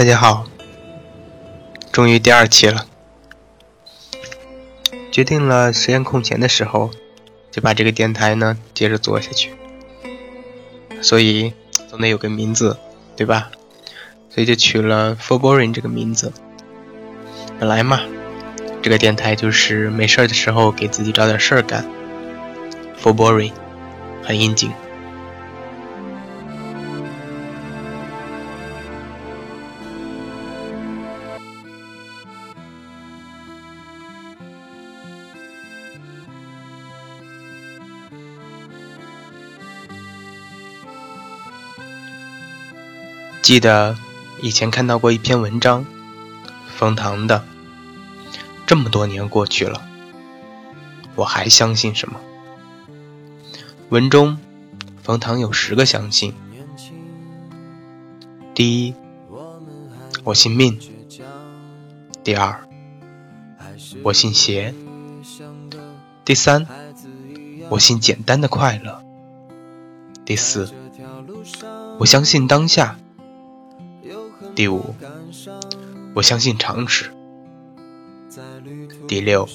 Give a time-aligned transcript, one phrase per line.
[0.00, 0.46] 大家好，
[1.92, 2.86] 终于第二期了。
[5.12, 6.90] 决定了实验空前的时候，
[7.50, 9.52] 就把这个电台呢接着做下去。
[11.02, 11.52] 所以
[11.86, 12.78] 总得有个名字，
[13.14, 13.50] 对吧？
[14.30, 16.32] 所以就取了 For Boring 这个名字。
[17.58, 18.00] 本来嘛，
[18.80, 21.86] 这个电台就是没事儿的时候给自己找点事儿干。
[22.98, 23.52] For Boring，
[24.22, 24.72] 很应景。
[43.50, 43.96] 记得
[44.40, 45.84] 以前看到过一篇文章，
[46.76, 47.44] 冯唐的。
[48.64, 49.82] 这么多年过去了，
[51.16, 52.20] 我还相信什么？
[53.88, 54.38] 文中，
[55.02, 56.32] 冯唐有十个相信。
[58.54, 58.94] 第一，
[60.22, 60.78] 我信命；
[62.22, 62.62] 第二，
[64.04, 64.72] 我信邪；
[66.24, 66.64] 第三，
[67.68, 69.02] 我信简单的快乐；
[70.24, 70.72] 第四，
[71.98, 72.96] 我相信当下。
[74.60, 74.94] 第五，
[76.14, 77.06] 我相信常识；
[79.08, 79.48] 第六，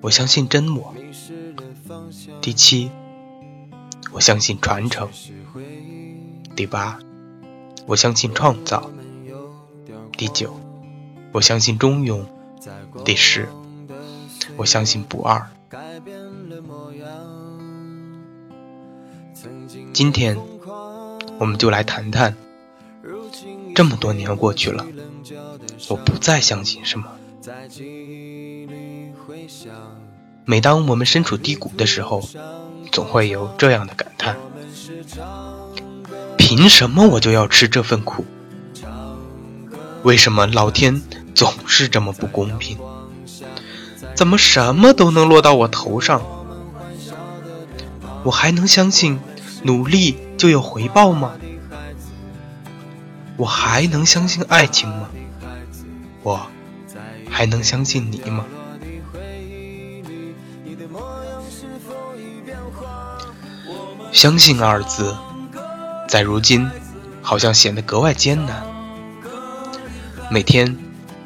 [0.00, 0.94] 我相信真我；
[2.40, 2.90] 第七，
[4.10, 5.08] 我相信传承；
[6.56, 6.98] 第八，
[7.84, 8.88] 我相信创造；
[10.16, 10.58] 第九，
[11.32, 12.24] 我相信中庸；
[13.04, 13.46] 第十，
[14.56, 15.46] 我相信不二。
[19.92, 20.34] 今天，
[21.38, 22.34] 我们就来谈谈。
[23.78, 24.84] 这么多年过去了，
[25.86, 27.06] 我不再相信什么。
[30.44, 32.28] 每当我们身处低谷的时候，
[32.90, 34.36] 总会有这样的感叹：
[36.36, 38.24] 凭什么我就要吃这份苦？
[40.02, 41.00] 为什么老天
[41.32, 42.76] 总是这么不公平？
[44.12, 46.20] 怎么什么都能落到我头上？
[48.24, 49.20] 我还能相信
[49.62, 51.34] 努力就有回报吗？
[53.38, 55.08] 我还能相信爱情吗？
[56.24, 56.46] 我
[57.30, 58.44] 还能相信你吗？
[64.10, 65.16] 相信二字，
[66.08, 66.68] 在如今
[67.22, 68.66] 好像显得格外艰难。
[70.30, 70.76] 每天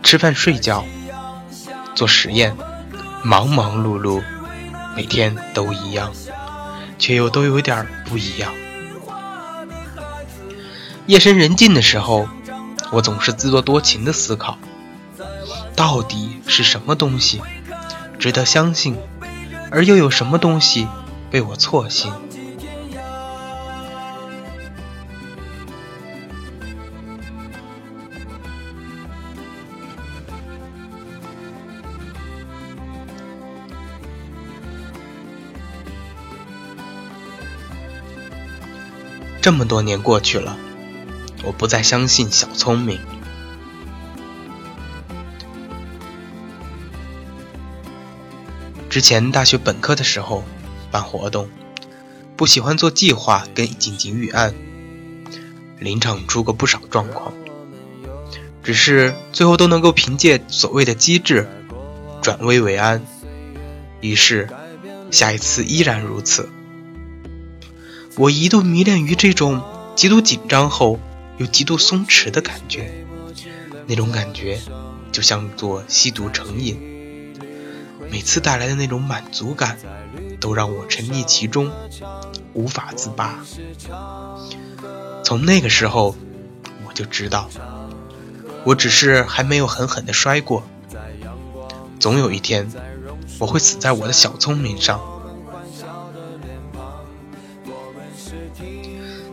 [0.03, 0.85] 吃饭、睡觉、
[1.95, 2.55] 做实验，
[3.25, 4.23] 忙忙碌碌，
[4.95, 6.13] 每天都一样，
[6.99, 8.53] 却又都有点不一样。
[11.13, 12.27] 夜深人静的时候，
[12.91, 14.57] 我总是自作多情的思考，
[15.77, 17.43] 到底是什么东西
[18.19, 18.97] 值得相信，
[19.71, 20.89] 而又有什么东西
[21.31, 22.11] 被我错信？
[39.43, 40.57] 这么多年过去了。
[41.45, 43.01] 我不再相信小聪明。
[48.89, 50.45] 之前大学本科的时候
[50.91, 51.49] 办活动，
[52.37, 54.55] 不喜欢做计划跟紧急预案，
[55.79, 57.33] 临场出过不少状况，
[58.63, 61.49] 只是最后都能够凭借所谓的机智
[62.21, 63.03] 转危为安。
[64.01, 64.49] 于是
[65.11, 66.51] 下一次依然如此。
[68.17, 69.63] 我一度迷恋于这种
[69.97, 71.01] 极度紧张后。
[71.39, 72.93] 有极度松弛的感觉，
[73.87, 74.61] 那种感觉
[75.11, 77.35] 就像做吸毒成瘾，
[78.11, 79.79] 每次带来的那种满足感，
[80.39, 81.73] 都让我沉溺其中，
[82.53, 83.41] 无法自拔。
[85.25, 86.15] 从那个时候，
[86.87, 87.49] 我就知道，
[88.65, 90.63] 我只是还没有狠狠的摔过，
[91.99, 92.71] 总有一天，
[93.39, 95.01] 我会死在我的小聪明上。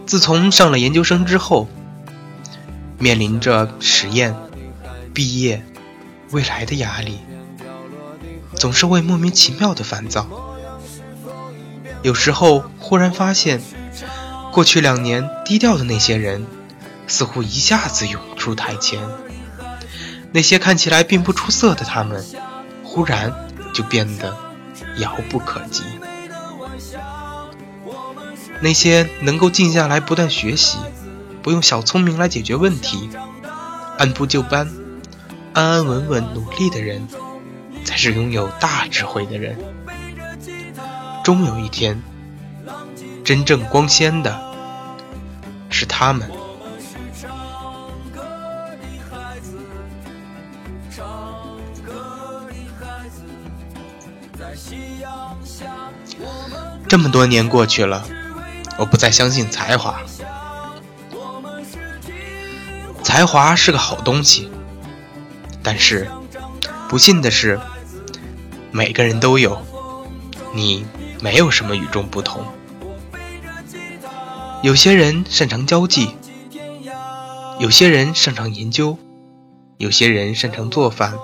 [0.08, 1.68] 自从上了研究生之后。
[3.00, 4.36] 面临着实验、
[5.13, 5.66] 毕业、
[6.31, 7.19] 未来的压力，
[8.56, 10.28] 总是会莫名其妙的烦躁。
[12.01, 13.62] 有时候忽然发现，
[14.51, 16.46] 过去两年低调的那些人，
[17.07, 19.00] 似乎一下子涌出台前；
[20.31, 22.25] 那些看起来并不出色的他们，
[22.84, 23.34] 忽然
[23.74, 24.38] 就变得
[24.98, 25.84] 遥不可及。
[28.62, 30.78] 那些能够静下来不断学习。
[31.41, 33.09] 不用小聪明来解决问题，
[33.97, 34.69] 按部就班，
[35.53, 37.07] 安安稳稳努力的人，
[37.86, 39.57] 才是拥有大智慧的人。
[41.24, 42.01] 终有一天，
[43.24, 44.39] 真正光鲜的
[45.69, 46.30] 是他们。
[56.88, 58.03] 这么多年过去了，
[58.77, 60.01] 我不再相信才华。
[63.10, 64.52] 才华是个好东西，
[65.64, 66.08] 但是
[66.88, 67.60] 不幸的是，
[68.70, 69.66] 每个人都有，
[70.54, 70.86] 你
[71.20, 72.46] 没有什么与众不同。
[74.62, 76.12] 有些人擅长交际，
[77.58, 79.00] 有些人擅长研究，
[79.78, 81.16] 有些人擅长做饭，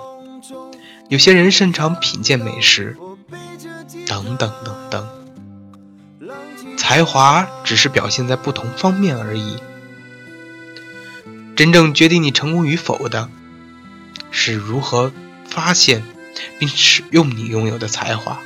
[1.08, 2.96] 有些人擅长品鉴美食，
[4.08, 5.08] 等等等等。
[6.76, 9.58] 才华只是表现在不同方面而已，
[11.56, 13.30] 真正决定你成功与否的，
[14.30, 15.10] 是如何
[15.48, 16.04] 发现
[16.58, 18.38] 并使用你拥有的才华。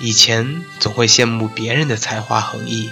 [0.00, 2.90] 以前总会羡慕别人的才华横溢，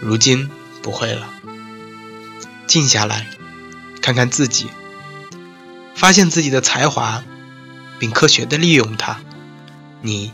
[0.00, 0.50] 如今
[0.82, 1.28] 不会了。
[2.66, 3.28] 静下来，
[4.02, 4.68] 看看自己，
[5.94, 7.22] 发现自己的才华，
[8.00, 9.20] 并科学的利用它，
[10.02, 10.32] 你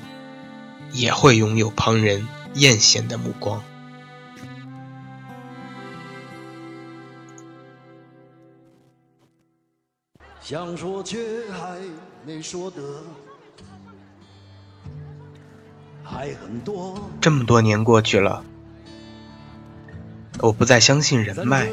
[0.91, 3.62] 也会拥有旁人艳羡的目光。
[10.43, 11.19] 想说却
[11.53, 11.79] 还
[12.27, 12.83] 没说的。
[17.21, 18.44] 这么多年过去了，
[20.41, 21.69] 我不再相信人脉。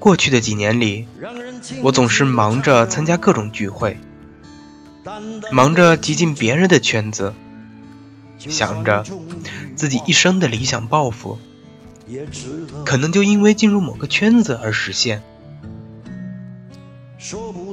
[0.00, 1.06] 过去的几年里，
[1.82, 3.96] 我总是忙着参加各种聚会，
[5.52, 7.32] 忙着挤进别人的圈子，
[8.38, 9.04] 想着
[9.76, 11.38] 自己一生的理想抱负，
[12.84, 15.22] 可能就因为进入某个圈子而实现。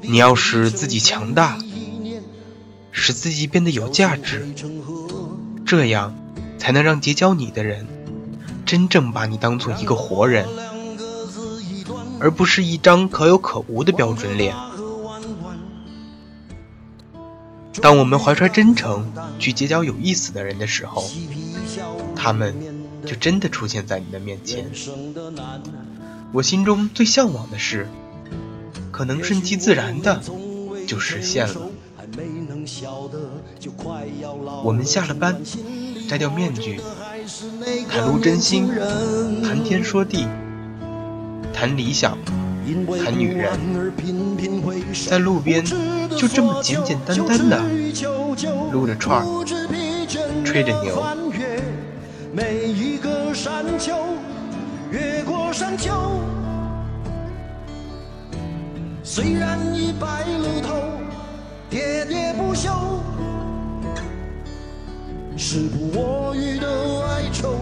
[0.03, 1.57] 你要使自己强大。
[2.95, 4.53] 使自己变得有价值，
[5.65, 6.15] 这样
[6.59, 7.87] 才能让结交你的人
[8.67, 10.45] 真正把你当做一个活人，
[12.19, 14.55] 而不是一张可有可无的标准脸。
[17.81, 21.03] 当我们怀揣真诚去结交有意思的人的时候，
[22.15, 22.55] 他们
[23.07, 24.71] 就真的出现在你的面前。
[26.31, 27.89] 我心中最向往的事，
[28.93, 30.21] 可能顺其自然的
[30.85, 31.55] 就实现了。
[34.63, 35.35] 我们下了班，
[36.07, 36.79] 摘掉面具，
[37.89, 38.69] 袒露真心，
[39.43, 40.27] 谈天说地，
[41.51, 42.15] 谈理想，
[43.03, 43.59] 谈女人，
[45.09, 45.65] 在路边
[46.15, 47.63] 就这么简简单单的
[48.71, 49.25] 撸着串，
[50.45, 51.03] 吹着牛。
[52.31, 53.95] 每一个山丘，
[54.91, 55.91] 越过山丘
[59.15, 60.73] 虽然已白了头。
[61.69, 62.71] 喋喋不休，
[65.37, 66.67] 时不我予的
[67.07, 67.59] 哀愁，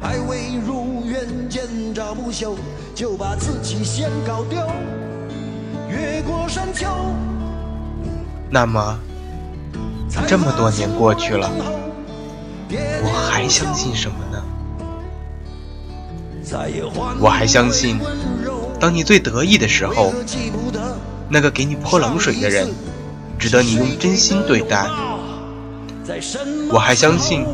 [0.00, 2.56] 还未如愿见着不朽，
[2.96, 4.58] 就把自己先搞丢。
[5.88, 6.88] 越过山丘。
[8.50, 8.98] 那么，
[10.26, 11.48] 这么多年过去了，
[13.04, 14.42] 我还相信什么呢？
[17.20, 18.00] 我还相信，
[18.80, 20.12] 当你最得意的时候。
[21.28, 22.68] 那个给你泼冷水的人，
[23.36, 24.86] 值得你用真心对待。
[26.70, 27.44] 我还相信，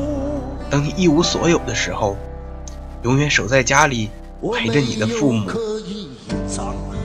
[0.69, 2.19] 当你一无所有的时候，
[3.03, 4.11] 永远守在家里
[4.53, 5.51] 陪着你的父母。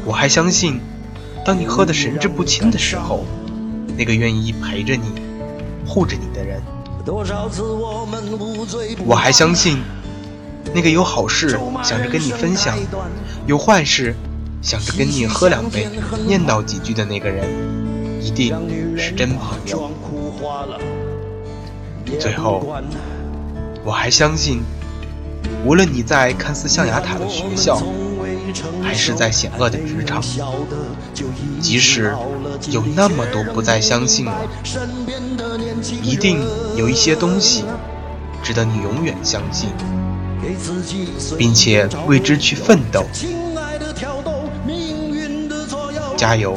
[0.03, 0.82] 我还相信，
[1.46, 3.24] 当你喝得神志不清的时候，
[3.96, 5.13] 那个愿意陪着你、
[5.88, 6.62] 护着你的人。
[9.06, 9.82] 我还相信，
[10.74, 12.78] 那个有好事想着跟你分享，
[13.46, 14.16] 有坏事。
[14.60, 15.88] 想着跟你喝两杯、
[16.26, 17.48] 念叨几句的那个人，
[18.20, 18.54] 一定
[18.98, 19.90] 是真朋友。
[22.20, 22.76] 最后，
[23.86, 24.64] 我还相信，
[25.64, 27.82] 无论你在看似象牙塔的学校，
[28.82, 30.22] 还是在险恶的职场，
[31.62, 32.14] 即使
[32.70, 34.36] 有那么多不再相信了，
[36.02, 36.44] 一定
[36.76, 37.64] 有一些东西
[38.44, 39.70] 值得你永远相信，
[41.38, 43.06] 并且为之去奋斗。
[46.15, 46.56] 加油，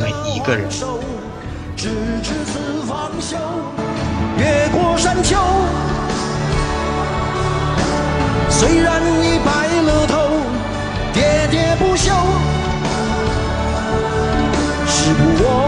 [0.00, 0.68] 每一个人。
[4.38, 5.36] 越过山丘，
[8.48, 10.14] 虽然已白了头，
[11.12, 12.12] 喋喋不休，
[14.86, 15.67] 时不我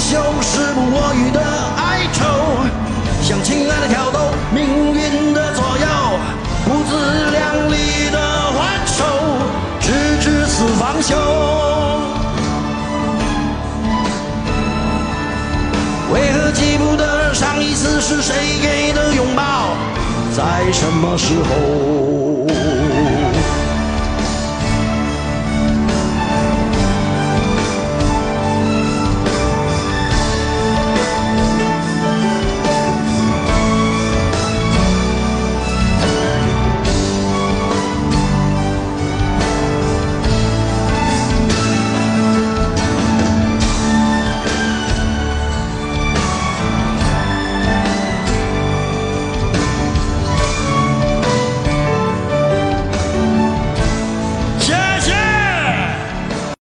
[0.00, 1.40] 喋喋不休，时不我予的
[1.76, 2.24] 哀愁，
[3.22, 4.64] 向亲爱的挑逗，命
[4.94, 5.86] 运的左右，
[6.64, 8.18] 不自量力的
[8.56, 9.04] 还手，
[9.78, 11.14] 直至死方休。
[16.12, 19.76] 为何记不得上一次是谁给的拥抱，
[20.34, 22.39] 在什么时候？